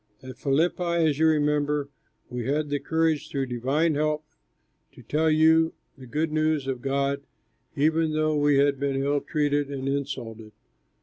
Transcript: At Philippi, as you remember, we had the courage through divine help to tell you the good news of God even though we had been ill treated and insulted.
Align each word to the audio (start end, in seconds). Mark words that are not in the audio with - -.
At 0.23 0.39
Philippi, 0.39 0.81
as 0.83 1.19
you 1.19 1.27
remember, 1.27 1.91
we 2.27 2.47
had 2.47 2.69
the 2.71 2.79
courage 2.79 3.29
through 3.29 3.45
divine 3.45 3.93
help 3.93 4.25
to 4.93 5.03
tell 5.03 5.29
you 5.29 5.75
the 5.95 6.07
good 6.07 6.31
news 6.31 6.65
of 6.65 6.81
God 6.81 7.21
even 7.75 8.13
though 8.13 8.35
we 8.35 8.57
had 8.57 8.79
been 8.79 9.03
ill 9.03 9.21
treated 9.21 9.69
and 9.69 9.87
insulted. 9.87 10.53